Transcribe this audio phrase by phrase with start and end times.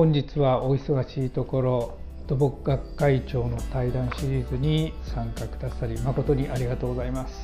[0.00, 7.34] 本日はお忙しいところ土木学会長の対談シリーズに参加くださり誠にありがとうございます。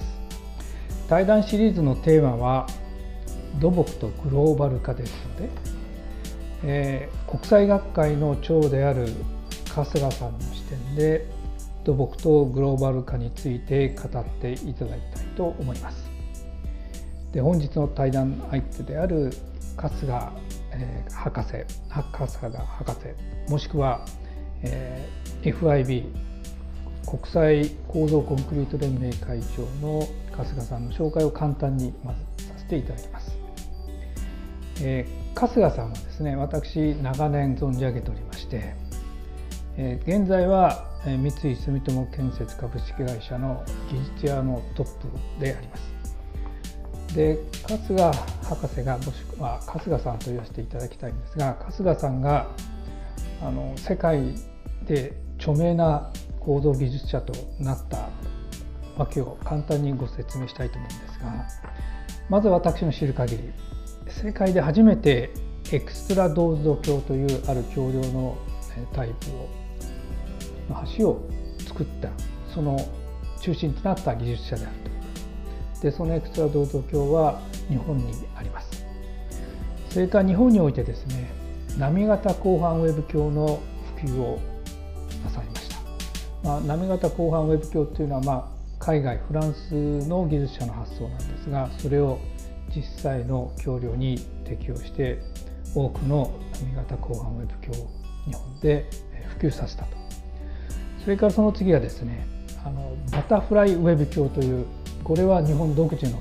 [1.07, 2.67] 対談シリーズのテーマは
[3.61, 5.51] 土木とグローバル化ですので、
[6.65, 9.09] えー、国際学会の長である
[9.75, 11.27] 春日さんの視点で
[11.85, 16.11] 土木とグローバル化について語っていただきたいと思います。
[17.35, 19.31] で本日の対談相手である
[19.77, 20.33] 春日、
[20.79, 21.49] えー、博士
[21.89, 22.07] 春
[22.51, 24.05] 日博士もしくは、
[24.63, 26.05] えー、FIB
[27.07, 33.39] 国際構造コンクリート連盟会長の春日さんの紹介を簡単にまずさせていただきます。
[34.83, 38.75] えー、春日さんはですね私長年存じ上げておりまして、
[39.79, 45.96] えー、現在は三井住友建設株式会社の技術屋のトップであります。
[47.17, 48.13] で春日
[48.45, 52.47] 博士がもしくは春日さんと言わせていただきたいんですが春日さんが
[53.43, 54.35] あの世界
[54.87, 58.11] で著名な構造技術者となった
[58.99, 61.47] わけを簡単にご説明したいと思うんですが
[62.29, 63.53] まず私の知る限り
[64.09, 65.31] 世界で初めて
[65.73, 68.37] エクストラドーズド橋というある橋梁の
[68.93, 69.49] タイプを
[70.69, 71.31] の橋を
[71.67, 72.11] 作った
[72.55, 72.79] その
[73.41, 74.96] 中心となった技術者であると。
[75.81, 78.85] でそのエクストラドーズド橋は日本にあります。
[79.91, 81.31] それから日本においてですね
[81.79, 83.61] 波型広範ウェブ橋の
[84.01, 84.39] 普及を
[85.25, 85.79] なさいました、
[86.45, 88.45] まあ、波型広範ウェブ橋っていうのは、まあ、
[88.79, 89.73] 海外フランス
[90.07, 92.19] の技術者の発想なんですがそれを
[92.75, 95.19] 実際の橋梁に適用して
[95.75, 97.89] 多くの波型広範ウェブ橋を
[98.27, 98.85] 日本で
[99.39, 99.97] 普及させたと。
[101.03, 102.27] それからその次はですね
[102.65, 104.67] あのバタフライウェブ橋という
[105.07, 106.19] これは日本独自の、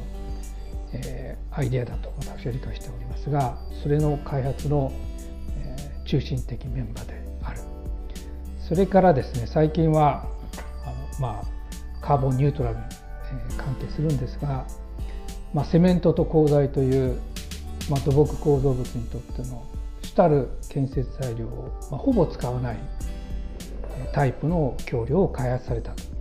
[0.93, 4.93] えー、アイデアだと私は理解しておりますがそれの開発の、
[5.57, 7.59] えー、中心的メンバーである。
[8.59, 10.27] それからですね最近は
[10.85, 14.67] あのまあカーボンニュートラルに、えー、関係するんですが、
[15.51, 17.19] まあ、セメントと鋼材という、
[17.89, 19.65] まあ、土木構造物にとっての
[20.03, 22.77] 主たる建設材料を、まあ、ほぼ使わない
[24.13, 26.14] タイプの橋梁を開発されたと。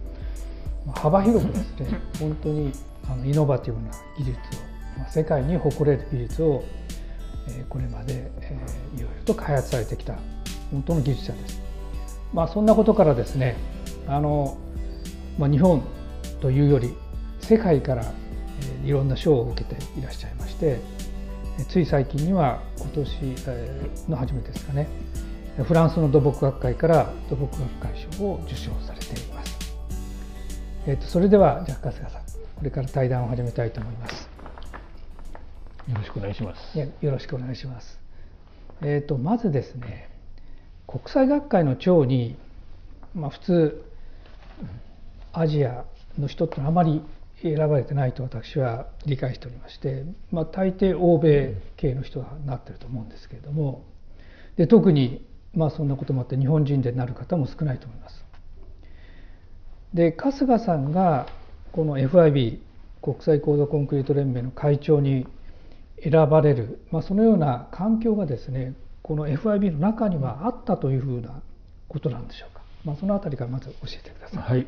[0.93, 2.73] 幅広くですね本当に
[3.09, 6.65] あのイノバティブな技術を、ま、世界に誇れる技術を、
[7.49, 10.15] え、これまで、えー、いろいろと開発されてきた
[10.71, 11.63] 本当の技術者です。
[12.33, 13.57] まあ、そんなことからですね
[14.09, 14.59] あの、
[15.39, 15.83] まあ、日本
[16.41, 16.95] というより
[17.41, 18.05] 世界から、
[18.83, 20.81] えー、いろんな賞を受けていらっしゃいまして
[21.69, 24.89] つい最近には今年、の初めですかね
[25.63, 29.34] フランスの土木学会から土木学会賞を受賞されています。
[30.87, 32.23] えーと、それではじゃあ春日さん
[32.57, 34.29] これから対談を始めたいと思います。
[35.89, 36.79] よろしくお願いします。
[36.79, 37.99] よろしくお願いします。
[38.83, 40.11] えっ、ー、とまずですね
[40.87, 42.37] 国際学会の長に
[43.15, 43.85] まあ普通
[45.33, 45.87] アジア
[46.19, 47.01] の人ってあまり
[47.43, 53.85] 選ばれてないと私は理解しておりまして、まあ、大抵欧米系の人がなってると思うんですけれども
[54.57, 58.24] で特にまあそんなこともあって日本人でなる方も少ないと思います。
[59.95, 61.29] で春日さんが
[61.73, 62.59] この FIB
[63.01, 65.27] 国際構造コンクリート連盟の会長に
[66.03, 71.43] 選ばれる、まあ、そのような環境がですねこの FIB の中にはあったというふうな
[71.89, 74.41] ことなんでしょうか、まあ、そのあたりからまず教えてください。
[74.49, 74.67] はい。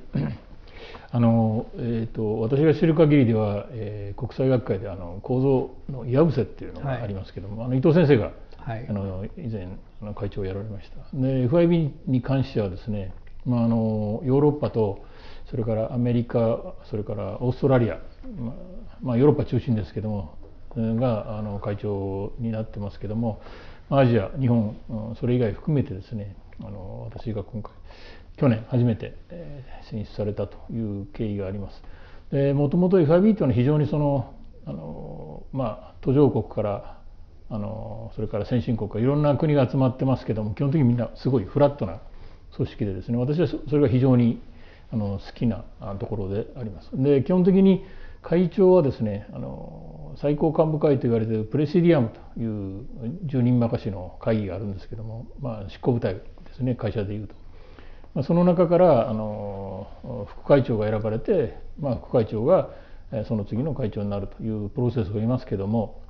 [1.10, 8.32] あのえーと、私が知る限りでは、えー、国際学会であの構造の岩伏せっていうのがありますけども、はい、あの伊藤先生が
[8.66, 9.69] はい、あの以前
[10.03, 10.97] あの会長をやられました。
[11.16, 13.12] で FIB に関してはですね、
[13.45, 15.04] まあ、あのヨーロッパと
[15.51, 17.98] それからアメリカそれからオーストラリア、
[19.01, 20.39] まあ、ヨーロッパ中心ですけども
[20.77, 23.41] があの会長になってますけども
[23.89, 24.77] アジア日本
[25.21, 27.72] それ以外含めてですねあの私が今回
[28.37, 29.16] 去年初めて
[29.91, 31.83] 選出されたという経緯があります。
[32.31, 34.34] でもともと FIB というのは非常にその
[34.66, 36.99] あの、まあ、途上国から
[37.49, 42.01] あのそれから先進国いろんな国が集まってますけども基本的にみんなすごいフラットな
[42.57, 44.41] 組織でですね私はそれが非常に
[44.92, 45.65] あの好きな
[45.98, 46.91] ところであります。
[46.94, 47.84] で基本的に
[48.22, 52.86] 会長はですねあの最高幹部会と言われているプレシディアムという
[53.24, 56.22] 住人任しの会議があるんですけども、まあ、執行部隊で
[56.56, 57.34] すね会社でいうと。
[58.15, 59.86] まあ、その中からあの
[60.27, 62.71] 副会長が選ばれて、まあ、副会長が
[63.28, 66.00] その次の会長になるというプロセスをいますけども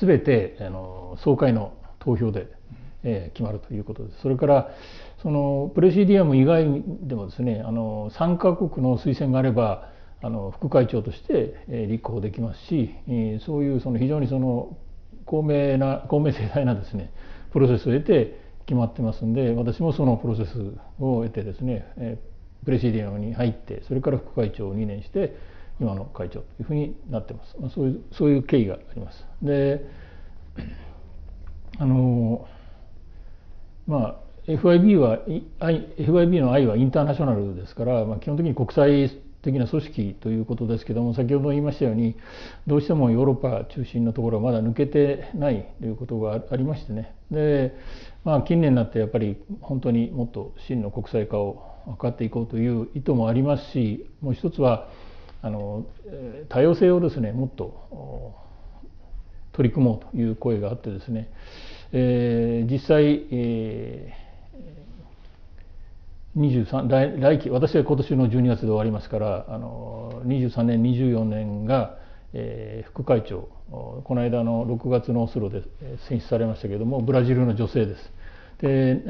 [0.00, 2.48] 全てあの総会の投票で、
[3.04, 4.20] えー、決まるということです。
[4.22, 4.70] それから
[5.22, 9.90] そのプレシディアム以外でもですねあの3カ国の推薦があれば
[10.22, 14.76] あの副会長として、えー、立候補できますし、えー、そういうその非常にその
[15.24, 17.12] 公明な公明正大なですね
[17.52, 20.58] プロセスを得て決まってますんで私もそのプロセス
[20.98, 22.18] を得てですね、え
[22.64, 25.36] プレシディアムに入ってそれから副会長を2年して
[25.80, 29.24] 今の会長というふうになってます、まあ、そういうそういう経緯があります。
[29.42, 29.86] で
[31.78, 32.46] あの
[33.88, 35.18] まあ FIB は
[35.98, 39.10] FIB の I はインターナショナルですから、まあ、基本的に国際
[39.42, 42.16] 的な組織ということですけども先ほど言いましたように
[42.66, 47.14] どうしてもヨーロッパ中心のところはまだ抜けてないということがありましてね。
[47.30, 47.74] で、
[48.24, 51.62] まあ、近年になってやっぱり本当にもっと真の国際化を
[52.00, 54.88] 図っていこうという意図もありますしもう一つは
[55.40, 55.86] あの
[56.48, 58.34] 多様性をですねもっと
[59.52, 61.30] 取り組もうという声があってですね、
[61.92, 64.28] えー、実際、えー
[66.38, 71.96] 23来来期私は今年の12月で終わりますからあの23年24年が、
[72.32, 75.62] えー、副会長この間の6月のオスロで
[76.08, 78.12] 選出されましたけれどもブラジルの女性です。
[78.60, 79.02] で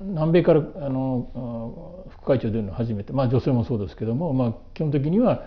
[0.00, 5.44] 南米からあの副会長出るのは初めて、まあ、女性もそうですけども、まあ、基本的には、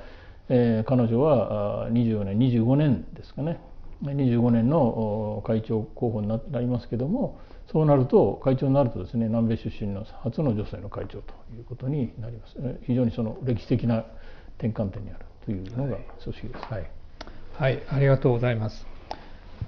[0.48, 3.60] えー、彼女は24年25年ですかね
[4.04, 7.40] 25年の会長候補になりますけども
[7.72, 12.56] そうなると会長になるとですね南米出身の初の女性の会長ということになります
[12.86, 14.06] 非常にその歴史的な
[14.58, 16.66] 転換点にあるというのが組織です。
[16.66, 16.92] はい、
[17.56, 18.86] はい、ありがとうございます。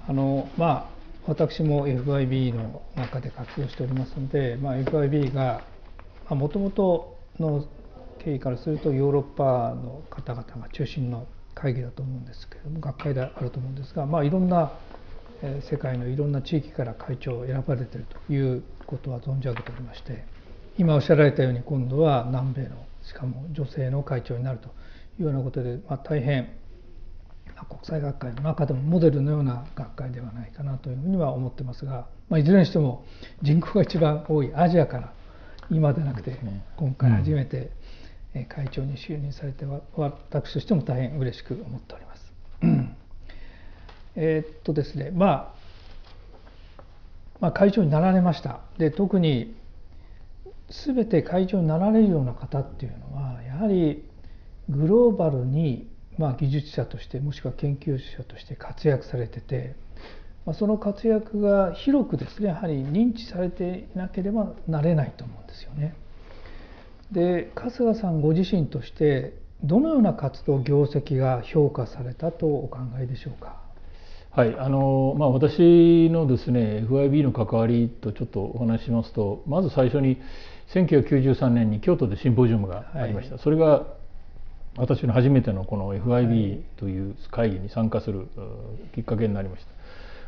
[0.06, 0.94] あのまあ
[1.26, 5.64] 私も FIB の中で活動しておりますので、まあ、FIB が
[6.28, 7.64] もともとの
[8.22, 14.72] 経緯からするとヨーロッパの方々が中心の会議だと思うんですけれども学会であると思うんですが、まあ、いろんな
[15.70, 20.24] 世界のいろんな地域から会長を選ばれているということは存じ上げておりまして
[20.78, 24.68] 今おっしゃられたように今度は南米のしかも女性の会長になると
[25.18, 26.50] いうようなことで、まあ、大変
[27.68, 33.04] 国際学会の中でもモデルのような学会ではないかなというふうには思ってますが、まあ、いずれにしても
[33.42, 35.12] 人口が一番多いアジアから
[35.70, 36.36] 今でなくて
[36.76, 37.70] 今回初めて
[38.42, 42.32] 会長に就任されては私としても大変嬉しく思っております。
[44.16, 45.54] え、っとですね、まあ、
[47.40, 49.54] まあ会長になられましたで特に
[50.86, 54.04] 全て会長になられるような方っていうのはやはり
[54.68, 59.76] グローバルに、まあ、技術者としてもしくは研究者として活躍されてて、
[60.46, 65.94] まあ、その活躍が広くですねやはり認知されていなければなれないと思うんですよね。
[67.12, 73.64] で春日さんご自身としてどのような活動業績が評価されたとお考えでしょうか？
[74.30, 80.20] はいあのまあ、私のですね FIB の関わりとちょっとお話ししますとまず最初に
[80.74, 83.86] 1993年に京都でシンポジウムがありました、はい、それが
[84.76, 88.26] 私の初めてのこの FIB という会議に参加する
[88.96, 89.70] きっかけになりました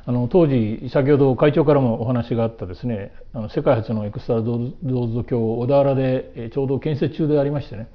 [0.08, 7.88] あの当時先ほど会長からもお話があったですねあの世界初のエクストラドーズ橋を小田原でちょうど建設中でありましてね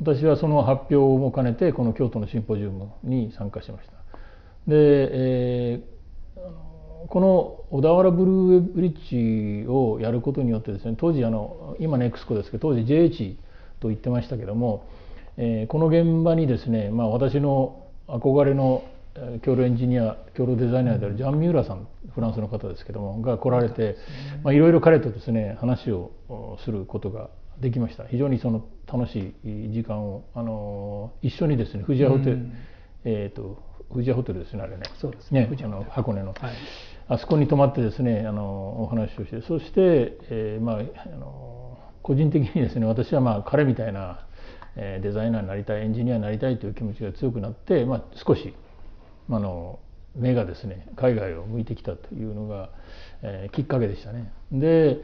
[0.00, 3.92] 私はその発表も兼ねてこの京都のシンポジウムに参加しました。
[4.66, 13.36] で、えー、この小田原ブルーブリッジをやることによってですね当時あの今ネクスコですけど当時 JH
[13.80, 14.86] と言ってましたけども、
[15.36, 18.84] えー、この現場にですね、まあ、私の憧れの
[19.44, 23.96] 共同エンジニア共同デザイナーであるジャン・ミューラさんフランスの方ですけどもが来られて
[24.46, 26.12] いろいろ彼とですね話を
[26.64, 28.04] することができました。
[28.04, 32.52] 非常にその楽しい時間をあの一緒にですね藤屋ホテル、うん、
[33.04, 34.84] えーと富士屋ホテルですねあれね。
[35.00, 35.50] そうですね。
[35.62, 36.36] あの箱根の、はい、
[37.08, 44.26] あそこに泊まってですねあのお話をしてそして、えー、まああの個人的にですね私はまあ彼みたいな
[44.76, 48.54] デザイナーになりたいエンジニアになりたいという気持ちが強くなって、まあ、少し
[49.30, 49.78] あの
[50.16, 52.70] 目がですね海外を向いてきたというのが、
[53.22, 54.32] えー、きっかけでしたね。
[54.52, 54.98] で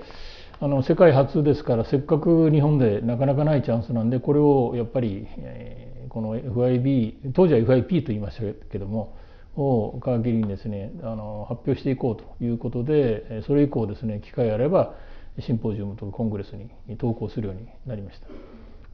[0.58, 9.18] あの世界初ですからせっかく日本でなかなかないチャンスなんでこれをやっぱり、えこの FIB 当時は FIP と言いましたけども
[9.54, 14.94] を皮切りにですねあの発表していこうということでそれ以降ですね機会あれば
[15.40, 18.28] シンポジウムとかコングレスに投稿するようになりました。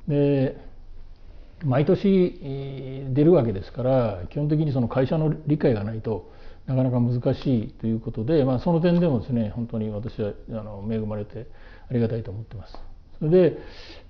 [0.08, 0.56] で
[1.64, 6.30] 毎年出るわけですから基本的にその会社の理解がないと
[6.66, 11.46] なかなか難しいということで、まあ、その点でもですね本当に私はあの恵まれて
[11.90, 12.78] ありがたいと思ってます。
[13.18, 13.58] それで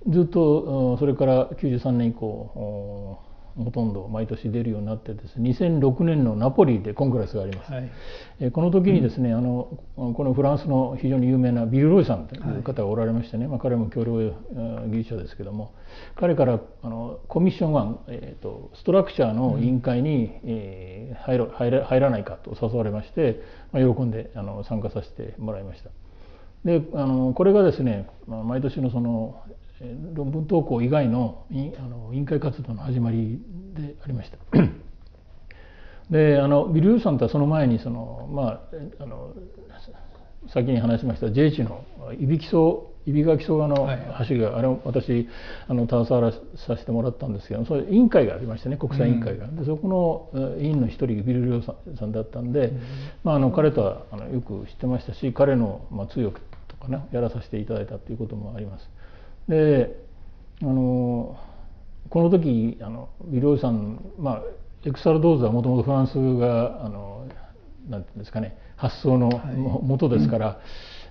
[0.09, 3.19] ずっとそれから93年以降
[3.57, 7.91] ほとんど毎年出るようになってですね2006年のナポリでコンクラスがあります、はい、
[8.39, 14.33] えこの時にですね、うん、あのこのフランスの非常に有名なビル・ロイさんという方がおられましてね、はい、まあ、彼も協力
[14.87, 15.73] 技術者ですけども
[16.15, 23.41] 彼からあのコミッション1、えーと、ストラクチャーの委員会に、うん、えー、入ら入ら入らないかと誘われまして、
[23.71, 25.89] まあ、喜んであの参加させてもらいました。
[26.65, 29.41] であのこれがですね、まあ、毎年のその
[30.13, 31.45] 論文投稿以外の
[31.77, 33.41] あの委員会活動の始まり
[33.73, 34.37] でありました。
[36.09, 38.43] であのビル・ユーさんとはその前にその、ま
[38.99, 39.33] あ、あの
[40.53, 41.83] 先に話しました J 地の
[42.19, 45.27] いびきそういびがきそうの橋が、はい、あれを私
[45.67, 46.31] あの携わら
[46.67, 52.81] させてもらったんですけどそれ委員会がありましてね国際委員会が、うん、でそこの委員の一人ビル・リョウさんだったんで、うん、
[53.23, 58.89] まあ、あの彼とはあのよく知ってましたし彼の、まあ、通訳とかねやらさせていただいたということもあります。
[59.47, 59.95] で
[60.61, 61.37] あの
[62.09, 64.41] この時あのビル・さん、まあ、
[64.85, 67.27] エクサルドーズはもともとフランスがあの
[67.89, 69.29] なんていうんですかね発想の
[69.83, 70.57] 元ですから、はい、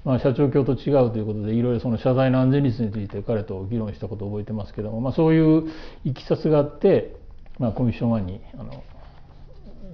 [0.04, 5.70] まあ、社長卿と違うということでいろいろその謝罪の安全率について彼と議論したことを覚えてますけども、まあ、そういう
[6.04, 7.16] いきさつがあって、
[7.58, 8.82] まあ、コミッション1にあの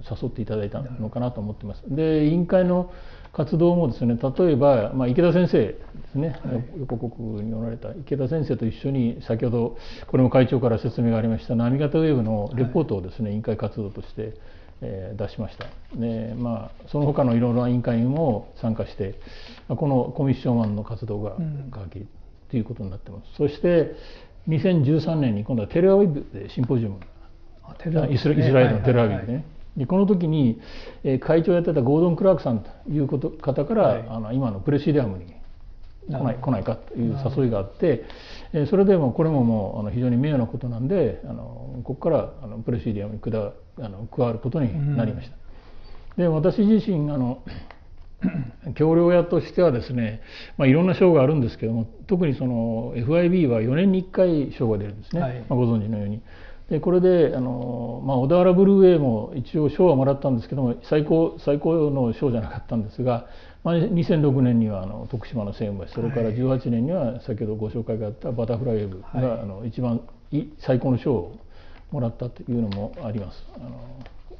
[0.09, 1.83] 誘っていただいたのかなと思ってます。
[1.87, 2.91] で委員会の
[3.31, 5.77] 活動もですね例えば、まあ、池田先生で
[6.11, 9.77] すね、はい、横国におられた池田先生と一緒に先ほど
[10.07, 14.33] これも会長から説明がありました波形ウェーブのレポートをですね、はい、委員会活動として、
[14.81, 15.67] えー、出しました。
[15.95, 19.19] で、まあ、その他のいろいろな委員会にも参加して
[19.67, 21.37] このコミッション1の活動が
[21.71, 22.07] 鍵
[22.49, 23.95] ということになってます、そして
[24.47, 26.99] 2013年に今度はテレアウィブでシンポジウム。
[28.09, 29.45] イスラエルのテレアウィブでね、
[29.77, 30.59] でこの時に、
[31.03, 35.33] えー、会長をやってたゴードン・クラークさんということ方から、はい、あの今のプレシディアムに
[36.07, 38.05] 来ない来ないかという誘いがあって、
[38.53, 43.29] えー、それでもこれももうあの非常に名誉なことなんであのここからあのプレシディアムに加
[43.81, 45.35] あの加わることになりました。
[46.17, 47.43] うん、で私自身あの
[48.75, 50.21] 橋梁屋としてはですね、
[50.57, 56.21] まあ、いろんな賞があるんですけども特にその FIB は4年に1回賞が出るんですね、はい、まあ、ご存知のように。
[56.69, 63.27] でこれであの、まあ、小田原ブルーウェイも一応賞はもらったんですけども最高最高の賞じゃなかったんですが、
[63.63, 70.01] まあ、2006年にはあの徳島の専務それから18年には先ほどご紹介があったバタフライウェブが、はい、あの一番
[70.59, 71.39] 最高の賞を
[71.91, 73.43] もらったというのもあります。
[73.55, 73.69] あの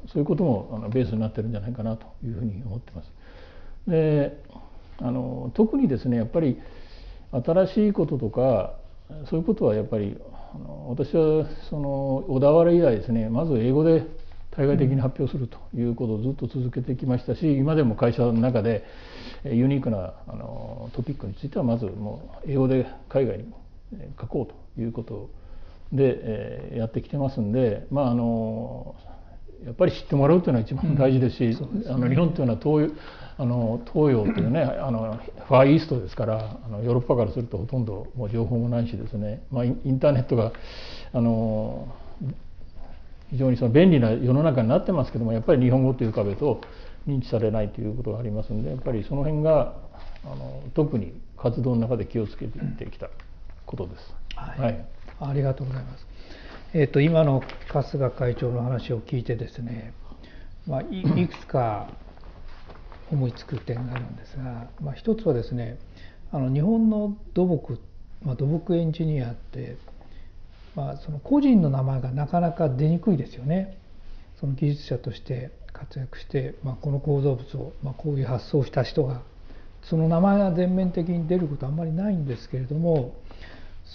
[0.06, 3.10] そういうこともあのベースになってるんじゃないかなというふうに思ってます。
[3.88, 4.40] で
[4.98, 6.58] あの特にですねやっぱり
[7.32, 8.74] 新しいこととか
[9.28, 10.16] そういうことはやっぱり
[10.54, 14.04] あの私はその小田原以来ですねまず英語で
[14.50, 18.84] 対外的に発表するということをずっと続けてきましたし今でも会社の中で
[19.44, 23.44] ユニークなあのトピックについてはまずもう英語で海外に
[24.20, 25.30] 書こうということ
[25.92, 28.94] で、えやってきてますんでまああの
[29.64, 32.92] やっぱり知ってもらうというのは一番大事ですし、うんすね、あの日本というのは東
[33.40, 35.18] あの東洋というねあの
[35.48, 40.52] ファーイーストですからあのヨーロッパからするとほとんどもう情報もないしですね、まあ、インターネットが
[41.14, 41.88] あの
[43.30, 46.60] 非常にその便利な世の中になってますけどもやっぱり日本語という壁と
[47.08, 49.74] 認知されないということがありますんでやっぱりその辺が
[50.22, 53.08] あの特に活動の中で気をつけてきた
[53.64, 54.14] ことです。
[54.36, 54.86] はい、はい、
[55.20, 56.06] ありがとうございます。
[56.74, 59.94] えーと、と今の春日会長の話を聞いてですね、
[60.66, 61.88] まあ、いいくつか
[63.10, 65.78] 思いつく点があるんですが、まあ、一つはですね
[66.32, 67.78] あの日本の土木、
[68.22, 69.76] まあ、土木エンジニアって、
[70.76, 73.76] まあ、その個人の名前がなかなか出にくいですよね。
[74.40, 79.22] その技術者として活躍して、まあ、この構造物を、まあ、こういう発想をした人が
[79.82, 83.14] その名前が全面的に出ることはあんまりないんですけれども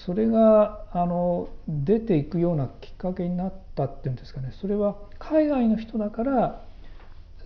[0.05, 6.65] それがあの出ていくようなきっかけになったっていうんですかねそれは海外の人だから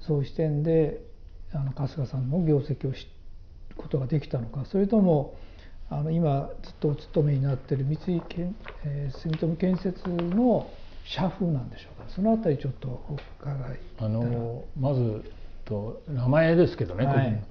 [0.08, 1.02] そういう視点で
[1.54, 3.10] あの春日さんの業績を知る
[3.76, 4.66] ことができたのか。
[4.66, 5.36] それとも
[5.90, 10.70] あの今ずっとお勤めになっている三井建、えー、住友建設の
[11.06, 12.10] 社風なんでしょうか。
[12.10, 15.24] そのあたりちょっとお伺いあのまず
[15.66, 17.44] と名前ですけどね、はい、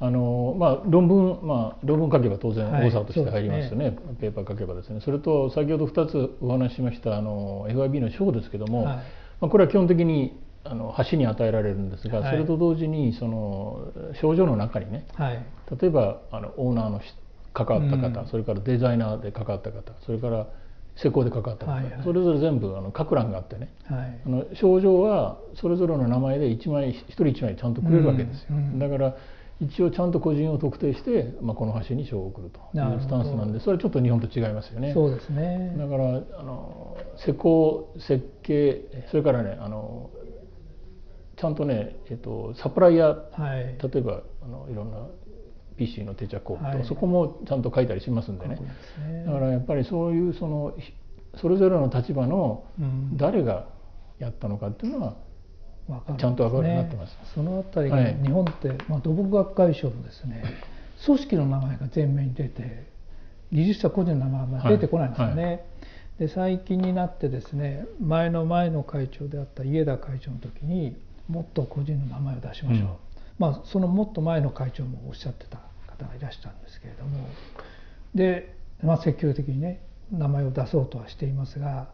[0.00, 5.00] あのまあ、論文、まあ、論文書けば当然大沢として入りますよね、はいね、ペーパー書けばですね。
[5.00, 9.02] それと先ほど2つお話ししましたあの FIB の賞ですけども、はい、ま
[9.42, 15.44] あ、これは基本的にあの橋に与えられるんですが、はい、それと同時にその症状の中にね、はい、
[15.80, 17.00] 例えばあのオーナーの
[17.54, 20.46] 関わった方、うん、それからデザイナーで関わった方それから
[20.96, 29.14] 施工で関わった方、はいはい、それぞれ全部あの書く欄があってね、はい、あの症状はそれぞれの名前で1枚1人1枚ちゃんとくれるわけですよ、うんうん、だから
[29.60, 34.94] 一応ちゃんと個人を特定して、まあ、この橋に賞を送るというスタンスなんでそれはちょっと日本と違いますよね。
[34.94, 35.74] そうですね。
[35.76, 40.08] だからあの施工設計それからねあの
[41.40, 44.98] ちゃんとね、えっと、サプライヤー、はい、例えばあのいろんな
[45.78, 50.76] PC の定着工具と、はい、そこもちゃんと書いたりしますんでね、ね、だからやっぱりそういうその
[51.40, 52.64] それぞれの立場の
[53.14, 53.68] 誰が
[54.18, 55.16] やったのかっていうのは、
[56.18, 57.16] ちゃんと分かるようになってます。
[57.34, 60.44] そのあたりが日本って、はい、まあ、土木学会賞のですね
[61.06, 62.86] 組織の名前が前面に出て
[63.50, 65.42] 技術者個人の名前が出てこないんですよね。
[65.42, 65.64] はいはい、
[66.18, 70.96] で最近になってですね前の前の会長であった家田会長の時に
[71.30, 72.96] もっと個人の名前を出しましょう、うん、
[73.38, 77.28] まあ、そのもっと前の会長もおっしゃってた方がいらしたんですけれども。
[78.14, 81.88] で、まあ、積極的にね名前を出そうとはしていますが、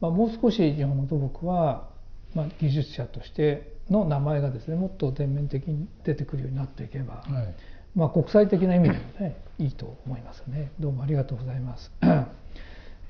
[0.00, 1.88] まあ、もう少し日本の土木は
[2.34, 7.54] まあ、技術者としての名前がですねもっと全面的に出てくるようになっていけば、はい、
[7.94, 10.70] まあ、国際的な意味でもねいいと思いますね。
[10.78, 11.90] どうもありがとうございます。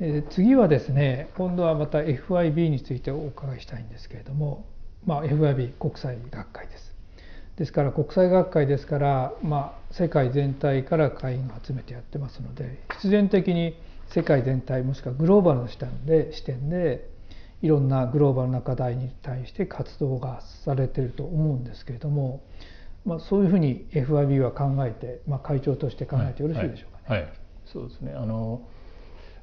[0.00, 4.64] えー、次はですね今度はまた FIB についてお伺いしたいんですけれども、
[5.06, 6.88] まあ、FIB 国際学会です。
[7.58, 13.76] ですから国際学会ですから、まあ、世界全体から会員を集めてやってますので必然的に
[14.14, 17.10] 世界全体もしくはグローバルの視点で視点で
[17.60, 22.44] いろんなグローバルな課題に対して活動がされてると思うんですけれども、
[23.04, 27.20] まあ、そういうふうに FIB は考えて、まあ、会長として考えてよろしいでしょうかね。
[27.20, 27.32] はい、はい、
[27.66, 28.62] そうですねあの、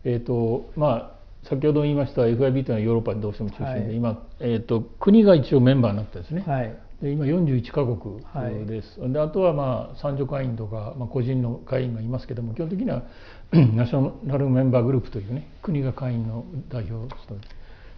[0.06, 8.18] えーとまあ先ほど言いました FIB というのはヨーロッパでどうしても中心で、はい、今、えーと、国が一応メンバーになってですね、はい、で今41カ国
[8.66, 13.04] です、はい、であとはまあ参助会員とか、まあ、個人の会員がいますけども基本的には
[13.76, 17.50] ナショナルメンバーグループというね国が会員の代表を務めて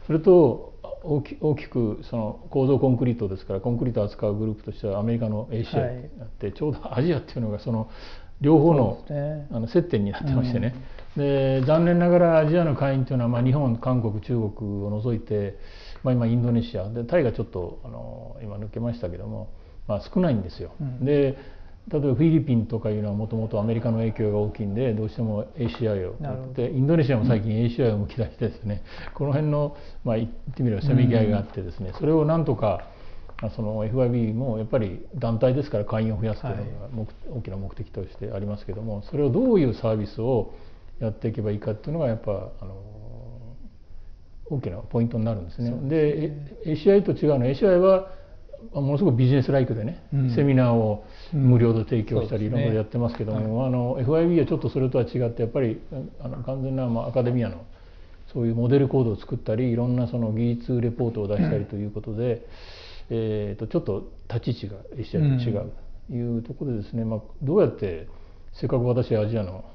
[0.08, 0.74] それと
[1.04, 7.89] 大き大きくその構造コンクリートですからコンクリートを扱うグループとしてはアメリカの ACI ってあって、はい、ちょうどアジアっていうのがその
[8.41, 10.75] 両方の,、ね、あの接点になってましてね、
[11.15, 15.58] うん、で残念ながらアジアの会員というのは、まあ、日本韓国中国を除いて、
[16.04, 16.89] まあ、今インドネシア。
[16.89, 19.50] でタイがちょっとあの今抜けましたけども、
[19.88, 20.71] まあ、少ないんですよ。
[20.80, 21.38] うん、で
[21.89, 32.89] 例えばフィリピンとかいうのはもともとアメリカの影響が大きいんでどうしても ACI をやってインドネシアも最近 ACI をむき出してですね、うん、この辺の、まあ、言ってみればせめぎ合いがあってですね、それをなんとか
[33.56, 36.56] その FIB もやっぱり団体ですから会員を増やすという
[36.95, 40.54] のが大きな目的としてありますけどもそれをどういうサービスを
[41.00, 42.97] やっていけばいいかっていうのがやっぱあの
[44.50, 45.69] 大きなポイントになるんですね。
[45.89, 48.10] で、ね、ACI と違うのは ACI は
[48.73, 55.80] ものすごくビジネスライクでね、うん、セミナーを無料で提供したりいろんなことやってますけども、あの FIB はちょっとそれとは違ってやっぱり
[56.19, 57.65] あの完全な、まあ、アカデミアの
[58.34, 62.41] そういうモデルコードを作ったりいろんなその技術レポートを出したりということで、うん、
[63.10, 65.72] えー、とちょっと立ち位置が ACI と違う
[66.10, 68.08] というところでですね、まあ、どうやって
[68.54, 69.65] せっかく私アジアの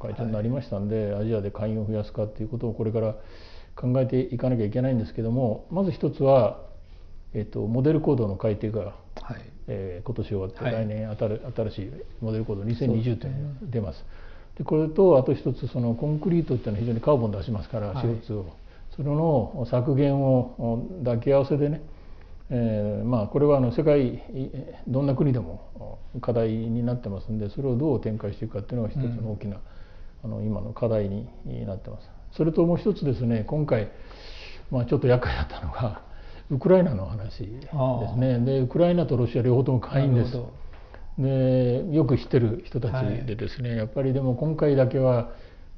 [0.00, 3.14] 会長になりましたんで、はい、アジアで会員を増やすかっていうことをこれから
[3.76, 6.60] 考えていかなきゃいけないんですけどもまず一つは
[7.34, 9.40] えーと、モデルコードの改定が、はい。
[9.68, 14.04] えー、今年終わって、来年新しいモデルコード2020というのが出ます。
[14.58, 18.52] でこれとあと一つそのコンクリートっていうのは非常にカーボン出しますから、はい、CO2 を。
[18.94, 21.80] それの削減を抱き合わせでね、
[22.54, 24.22] えー、まあこれはあの世界
[24.86, 29.56] どんな国でも課題になってますんでそれをどう展開していくかっていうのが一つの大きな、
[30.24, 31.26] うん、あの今の課題に
[31.66, 32.10] なってます。
[32.36, 33.90] それともう一つですね今回、
[34.70, 36.02] まあ、ちょっと厄介だったのが
[36.50, 38.38] ウクライナの話ですね。
[38.40, 40.38] でウクライナとロシア両方とも会員です。
[41.18, 45.30] でよく知ってる人たちでですね、はい、やっぱりでも今回だけは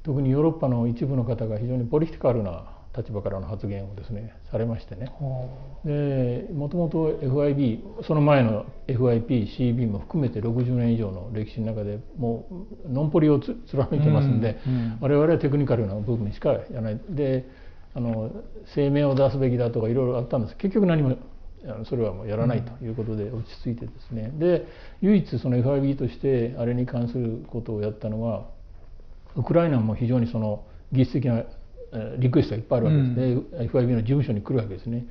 [0.03, 5.11] 特にヨーロッパの一部の方が非常にポリティカルな立場からの発言をですねされましてね。
[5.83, 12.47] でもともと FIB その前の FIPCB も含めて60年以上の歴史の中でも
[12.85, 17.01] うノンポリを貫いてますんで、うんうん、我々はテクニカルな部分しかやらない。
[17.09, 17.45] で
[17.93, 18.31] あの
[18.73, 20.57] 声明を出すべきだとかいろいろあったんです。
[20.57, 21.17] 結局何も
[21.85, 24.67] それはもうやらないということで落ち着いてですね、で
[25.01, 28.45] 唯一その FIB としてあれに関することをやったのは
[29.35, 31.43] ウクライナも非常にその技術的な
[32.17, 35.05] リクエストがいっぱいあるわけですね、うん、FIB の事務所に来るわけですね。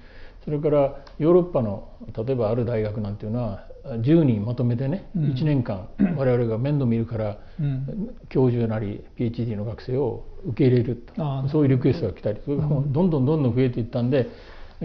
[0.44, 11.48] それからヨーロッパの例えばある大学なんていうのは10人まとめてね、うん、1年間我々が面倒見るから、うん、教授なり PhD の学生を受け入れると。
[11.48, 14.28] そういうリクエストが来たりそれがどんどんどんどん増えていったんで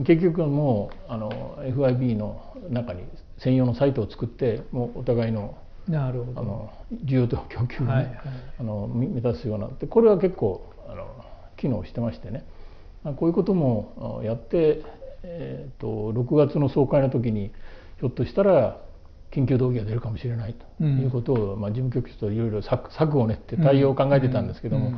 [0.06, 3.04] 結局もうあの FIB の中に
[3.38, 5.58] 専用のサイトを作ってもうお互いの
[5.88, 6.40] なるほど。
[6.40, 8.22] あの需要と供給を、ねはいはい、
[8.60, 9.68] あの満たすような。
[9.80, 11.26] でこれは結構あの
[11.60, 12.46] 機能してましてね。
[13.04, 14.82] こういうこともやって、
[15.24, 17.52] えーと、と6月の総会の時に
[18.00, 18.82] ひょっとしたら
[19.32, 20.84] 緊急動議が出るかもしれないと。
[20.84, 24.94] いうことを、まあ、事務局長といろいろ策を練って対応を考えてたんですけども、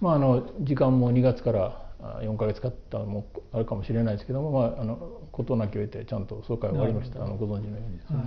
[0.00, 1.82] まあ、あの時間も2月から
[2.22, 4.98] 4か月かったのもあるかもしれないですけども、まあ、あの
[5.32, 7.22] 事なきを得てちゃんと総会終わりました。
[7.22, 8.26] あのご存知のようにですね、はい、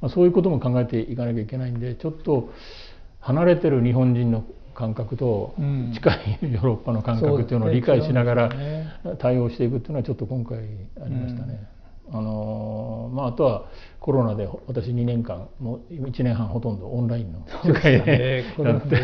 [0.00, 2.50] まあ、そういうことも考えていかなきゃいけないんでちょっと
[3.20, 4.44] 離れてる日本人の
[4.78, 5.56] 感覚と
[5.92, 8.50] 近いヨーロッパの感覚っていうのを理解しながら
[9.18, 10.60] 対応していくっていうのはちょっと今回あ
[11.08, 11.66] りましたね。
[12.10, 13.66] あのまあ、あとは
[14.00, 18.96] コロナで私2年間もう1年半ほとんどオンラインの世界でやって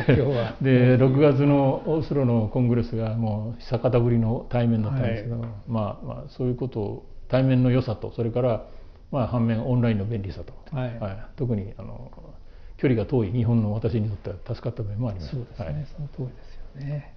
[0.62, 8.64] で6月のオースロのコングレスがもう久方ぶりの対面だったんですけど、はい、まあ、まあそういうことを対面の良さとそれから
[9.10, 12.10] まあ反面オンラインの便利さと、はい、はい、特にあの
[12.84, 15.30] 距離が遠い日本の私にとっては助かった面もあります。
[15.30, 17.14] そうですね、はい、その通りですよね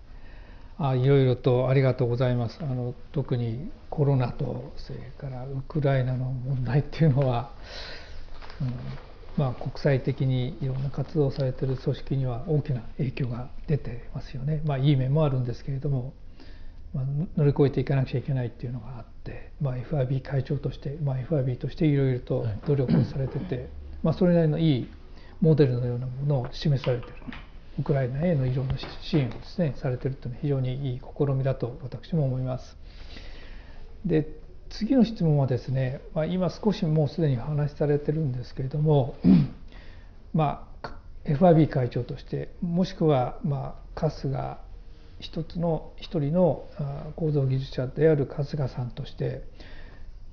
[0.78, 2.60] あいろいろとありがとうございます。
[2.62, 7.52] あの特にコロナとそれからウクライナの問題っていうのは、
[8.62, 8.74] うん
[9.36, 14.62] まあ、国際的にいろんな活動されてる組織には大きな影響が出てますよね。
[14.66, 16.14] まあ、いい面もあるんですけれども、
[16.94, 23.68] まあ、乗り越えていかなくちゃいけないっていうのがあって、まあ、FIB 会長として、まあ、FIB としていろいろと努力をされてて、はい、
[24.04, 24.88] まあ、それなりのいい
[25.41, 27.13] モデルのようなものを示されてる。
[27.80, 32.78] ウクライナへのいろんな支援をですねされているというのは非常にいい試みだと私も思います。
[34.06, 34.28] で
[34.69, 39.15] 次の質問はですね、まあ、今少しもうすでに話しされてるんですけれども、
[40.34, 44.60] まあ、FIB 会長としてもしくはまあ春日
[45.19, 46.65] 一つの一人の
[47.15, 49.43] 構造技術者である春日さんとして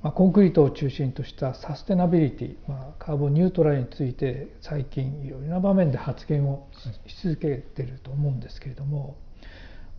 [0.05, 6.69] まあ、コンクリートを中心としたサステナビリティ、まあ、カーボンニュートラルについて最近いろいろな場面で発言を
[7.07, 9.17] し続けていると思うんですけれども、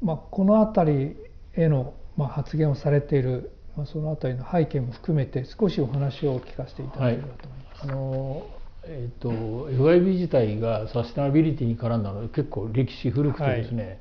[0.04, 1.16] まあ、この辺り
[1.54, 7.88] へのまあ発言をされている、まあ、その辺りの背景も含めて少しお話を聞かせていただければと思います。
[7.88, 8.48] はい、あの
[8.88, 14.00] えーと、FIB 自体がサステナビリティに絡んだのは結構歴史古くてですね、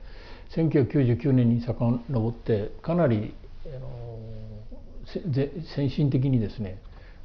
[0.54, 3.32] はい、1999年に遡ってかなり
[3.64, 4.18] あの
[5.74, 6.78] 先進的にですね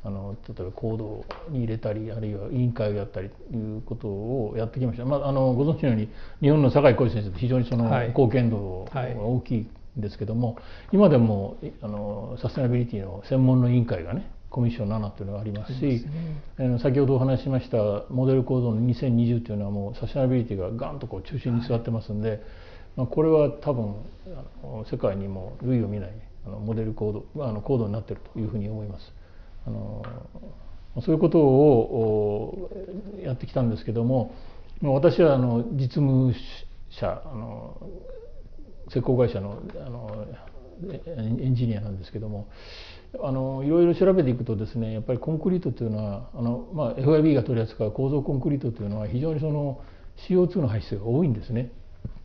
[0.03, 6.09] あの例えば行動に入れたりあるいは委員会をやったりということをやってきました、まあ、あのご存知のように
[6.41, 9.57] 日本の酒井浩一先生って非常にその貢献度が大きい
[9.97, 16.05] んですけども、はい、今でもあのサステナビリティの専門の委員会がねコミッション7というのがありますし、
[16.57, 17.77] ね、先ほどお話ししました
[18.09, 22.39] モデル構造の2020というのはもうサステナビリティがガンとこう中心に座ってますんで、はい、
[22.95, 23.95] まあ、これは多分
[24.63, 26.11] あの世界にも類を見ない
[26.45, 29.13] あのモデルコードあのコードになっているというふうに思います。
[29.65, 30.03] あの
[31.01, 32.71] そういうことを
[33.23, 34.33] やってきたんですけども
[34.81, 36.33] 私はあの実務
[36.89, 37.77] 者あの
[38.89, 40.25] 施工会社のあの
[40.81, 42.47] エンジニアなんですけども
[43.21, 49.81] あのいろいろ調べていくとですねやっぱりコンクリートというのはあの、まあ、FIB が取り扱う構造コンクリートというのは非常にその
[50.29, 51.71] CO2 の排出が多いんですね。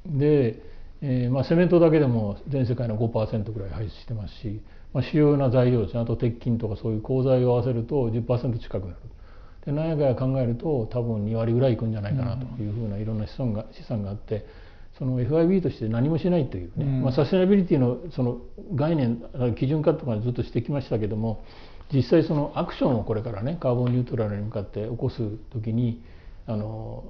[0.07, 0.61] で
[1.06, 4.62] えー、まあ、セメントだけでも全世界の5%ぐらい排出してますし、
[4.94, 6.00] まあ、主要な材料ですね。
[6.00, 8.96] あと鉄筋とかそういう鋼材を合わせると10%近くなる。
[9.66, 14.46] で何やかや考えると多分2割ぐらいいくんじゃないかなというふうないろんな資産が資産があって
[14.98, 18.40] その FIB として何もしないというね、うん、まあ、サステナビリティのその
[18.74, 19.22] 概念
[19.58, 21.44] 基準化とかずっとしてきましたけども
[21.92, 25.16] 実際そのアクションをこれからねカーボンニュートラルに向かって起こす
[25.50, 26.02] 時に
[26.46, 27.04] あの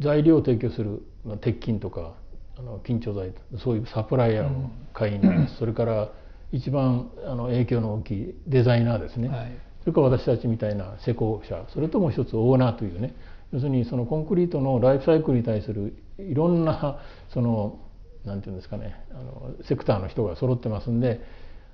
[0.00, 1.02] 材料を提供する
[1.40, 2.14] 鉄筋とか
[2.58, 6.08] あの緊張剤そういうサプライヤーを買いに、うん、それから
[6.52, 13.14] 一番あの影響の大きいデザイナーですね、はい、それから私たちみたいな施工者それともう一つオーナーというね。
[13.52, 16.98] 要するにそのコンクリートのライフサイクルに対するいろんな
[17.32, 17.78] その
[18.24, 21.20] 何て言うんですかねあのセクターの人が揃ってますんで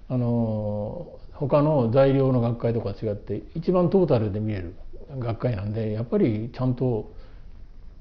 [0.09, 4.75] あの他の材料の学会とか違って一番トータルで見える
[5.19, 7.13] 学会なんでやっぱりちゃんと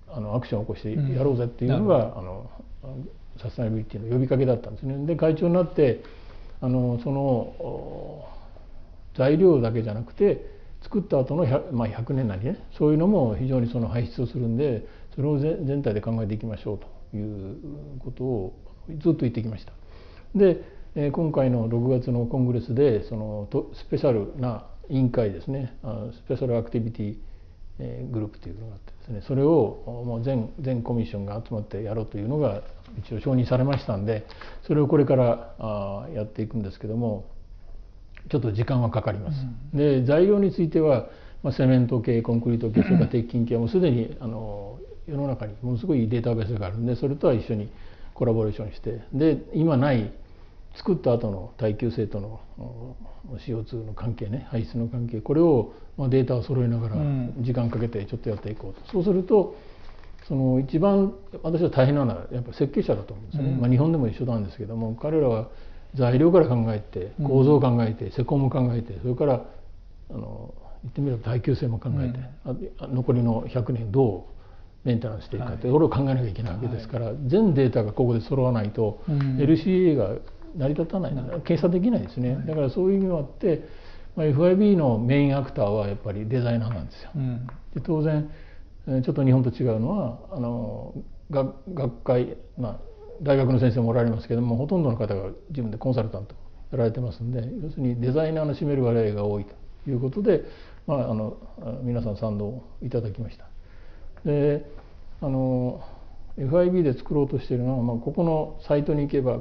[0.10, 2.50] あのアクションを起こしてやろうぜっていうのが、うん、あの
[3.42, 5.06] サステナビリティの呼びかけだったんですね。
[5.06, 6.02] で会長になって
[6.62, 8.26] あのその
[9.16, 10.46] 材料だけじゃなくて
[10.82, 16.80] 作った後の 100,、まあ、100年なりねそういうのも非常にその排出をするんでそれを全体で考えていきましょう
[17.12, 17.58] という
[18.00, 18.54] ことを
[18.90, 19.74] ずっと言ってきました。
[20.36, 20.64] で
[21.12, 25.78] 今回の6月のコングレスでそのスペシャルな委員会ですね
[26.14, 27.18] スペシャルアクティビティ
[27.80, 32.62] グループというのがあってですねそれをもう全全コミッションが集まってやろうというのが
[32.98, 34.26] 一応承認されましたんで
[34.66, 37.30] それをこれからあやっていくんですけども
[38.30, 39.38] ちょっと時間はかかります。
[39.74, 41.08] うん、で材料については、
[41.44, 47.70] まあ、セメント系コンクリート系 それから鉄筋系はもうすでにあの世の中にものすごいデータベースがあるんでそれとは一緒に
[48.14, 50.12] コラボレーションしてで今ない
[50.78, 52.40] 作った後の耐久性との
[53.40, 56.96] CO2 の関係ね排出の関係これを、まあ、データを揃えながら
[57.40, 59.56] 時間かけてちょっとやっていこうと、そうすると
[60.28, 65.50] その一番私は大変なのはやっぱ設計者だと思うんですね、うん、まあ、日本でも一緒なんですけども彼らは
[65.96, 69.46] 材料から考えて構造を考えて施工も考えてそれから
[70.10, 72.20] あの言ってみれば耐久性も考えて、
[72.84, 74.38] うん、残りの100年どう
[74.88, 80.16] メンテナンスしていくかって、これを考えなきゃいけないわけですから、はい、全データがここで揃わないと、うん、LCA が
[80.58, 81.14] 成り立たない
[81.46, 83.68] 計算できないですね、はい、だからそういう意味もあって、
[84.16, 87.12] まあ、FIB のメインアクターはやっぱりデザイナーなんですよ。
[87.16, 88.30] うん、で当然
[88.88, 90.94] ちょっと日本と違うのはあの
[91.30, 92.80] 学学会、まあ、
[93.22, 96.36] 大学の先生もおられますけどもほとんどの方が自分でコンサルタント
[96.72, 100.44] やられてますんで要するにデザイナーの占める割合が多いということで、
[100.86, 101.38] まあ、あの
[101.84, 103.46] 皆さん賛同いただきました。
[104.26, 104.66] で
[105.22, 105.84] あの
[106.38, 109.40] FIB で作ろうとしているのは、まあ、ここのサイトに行けば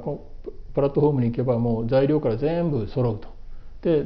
[0.77, 3.35] プラットフォームに行けばもう材料から全部揃うと。
[3.81, 4.05] で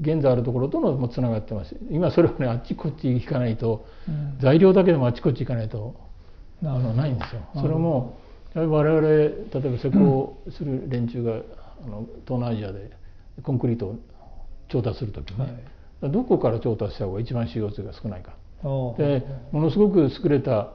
[0.00, 1.76] 現在あるところとのもつながってます。
[1.90, 5.94] 今それをねあっちこっち行かないと、うん、材料だけでもあっちこっち行かないと
[6.64, 7.42] あのないんですよ。
[7.54, 8.18] それも
[8.52, 12.90] 我々例えば施工する連中が、あの東南アジアで
[13.44, 13.98] コンクリートを
[14.68, 15.62] 調達する時ね、
[16.00, 18.32] はい、どこから調達した方が一番 CO2 が少ないか。
[18.98, 20.72] でものすごく優れた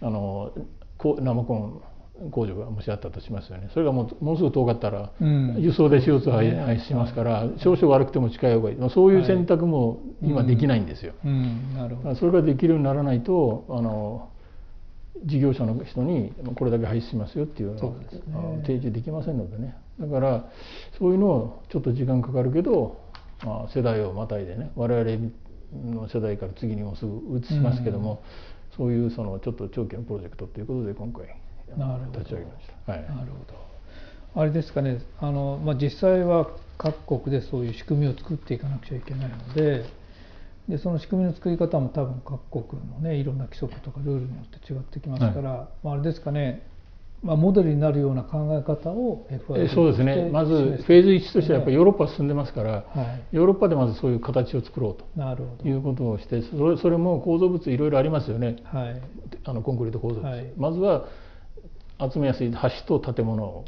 [0.00, 0.50] あの
[0.98, 1.82] 生コン
[2.30, 3.70] 工場がもしあったとしますよね。
[3.72, 5.12] それがもうものすごく遠かったら、
[5.58, 11.14] 輸送で CO2 排出しますから、少々悪くても近い方がいい、まあ、そういう選択も今できないんですよ。
[12.18, 14.28] それができるようにならないとあの
[15.24, 17.92] 事業者の人にこれだけ排出しますよっていうのを、
[18.56, 19.76] ね、提示できませんのでね。
[19.98, 20.44] だから
[20.98, 23.00] そういうのをちょっと時間かかるけど、
[23.44, 25.30] まあ、世代をまたいでね我々
[25.92, 28.22] の世代から次にもすぐ移しますけども、
[28.70, 31.26] うん、そういうそのちょっと長期のプロジェクトということで今回
[32.12, 32.92] 立ち上げました。
[32.92, 34.40] はい、なるほど。
[34.40, 35.00] あれですかね。
[35.20, 39.84] あの、まあ、実際は各国でそういう仕組みを作っていかなくちゃいけないので
[40.68, 46.66] でその仕組みの作り方も多分各国のねいろんな規則とかルールによって違ってきますから、はい、まあ、あれですかね。
[47.22, 50.30] まあ、モデルになるような考え方を FIB そうですね。
[50.32, 52.82] まずフェーズ1としてはやっぱりヨーロッパ進んでますから、は
[53.30, 55.04] い、ヨーロッパでまずそういう形を作ろうと。
[55.16, 55.68] なるほど。
[55.68, 59.02] いうことをしてそれそれも構造物いろいろありますよね、はい、
[59.44, 61.08] あのコンクリート構造物、はい、まずは
[62.12, 62.52] 集めやすい
[62.86, 63.64] 橋と建物を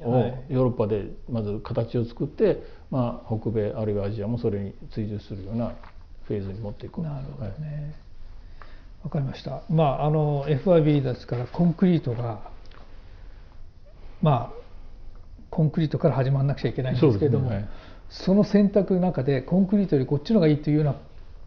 [0.48, 5.74] ヨーロッパでまず形を作って、まあ、北米あるいはアジアもそれに追従するような
[6.24, 7.94] フェーズに持っていくなるほどね、
[9.04, 9.62] わかりました。
[9.68, 12.50] まああの FIB ですからコンクリートが
[14.22, 14.62] まあ
[15.50, 17.56] コンクリートから始まらなくちゃいけないんですけれどもそ、ね。
[17.56, 17.68] はい、
[18.08, 20.96] その選択の中でコンクリートよりこっちの方がいいというような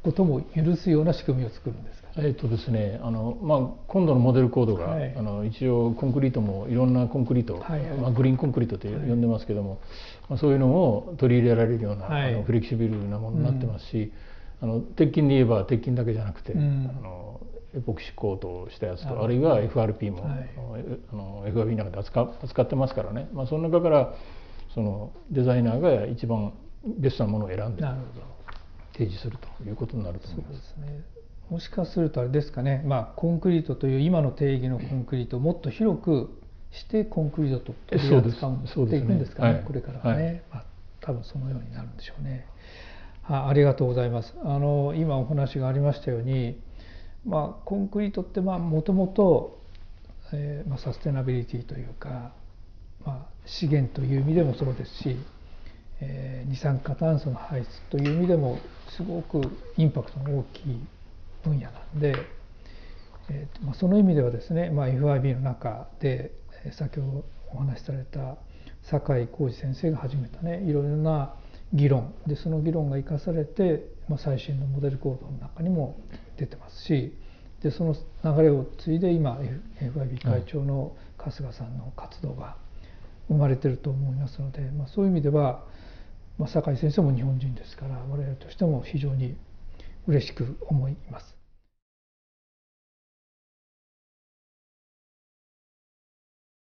[0.06, 2.10] ことも許すような仕組みを作るんですか？
[2.18, 9.80] えっとですねあの、まあ、今度のモデルコードが、はい、あの一応コンクリートもいろんなコンクリート、はいはい、まあ、グリーンコンクリートと呼んでますけども、
[10.30, 14.14] まあ、そういうのを取り入れられるような、あのフレキシビルなものになってますし、
[14.62, 17.42] うん、あの鉄筋で言えば鉄筋だけじゃなくて、うん、あの
[17.76, 20.50] エポキシコートしたやつとあるいは FRP も、はい、
[21.12, 24.14] あの FRP の中で扱扱ってますからね、まあ、その中から
[24.74, 26.54] そのデザイナーが一番
[26.86, 27.84] ベストなものを選んで
[28.98, 30.76] 提示するということになると思います。
[30.78, 31.04] ね、
[31.50, 36.30] もしかするとあれですかね、まあ、コンクリートという今の定義のコンクリートをもっと広く
[36.72, 40.66] してコンクリートと取り扱っていくんですかね、ねはい、これからはね、はい、まあ、
[41.02, 42.48] 多分そのようになるんでしょうね。
[43.28, 44.36] あありがとうございます。
[44.44, 46.60] あの今お話がありましたように
[47.26, 49.60] まあ、コンクリートってもともと
[50.78, 52.34] サステナビリティというか、
[53.04, 55.18] まあ、資源という意味でもそうですし、
[56.02, 59.42] えー、二酸化炭素の排出という意味でもすごく
[59.78, 60.80] インパクトの大きい
[61.44, 62.16] 分野なんで、
[63.30, 66.32] えーまあ、その意味ではですね、まあ、FIB の中で
[66.78, 68.38] 先ほどお話しされた
[68.84, 71.34] 酒井浩二先生が始めたねいろいろな
[71.74, 76.00] 議論でその議論が生かされて、まあ、最新のモデルコードの中にも
[76.38, 77.14] 出てますし
[77.64, 79.40] でその流れを継いで今
[79.80, 82.58] FIB 会長の春日さんの活動が
[83.28, 85.64] 生まれてると思いますので、まあ、そういう意味では、
[86.38, 89.36] まあ、酒井先生も日本人ですから我々としても非常に
[90.08, 91.35] 嬉しく思います。